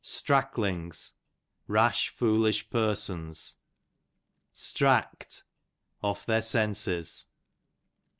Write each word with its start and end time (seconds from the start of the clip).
Stracklings, 0.03 1.11
rash, 1.67 2.09
foolish 2.09 2.71
persons. 2.71 3.57
Stract, 4.51 5.43
off 6.01 6.25
their 6.25 6.41
senses. 6.41 7.27